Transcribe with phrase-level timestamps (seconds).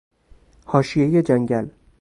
[0.65, 1.69] حاشیهی جنگل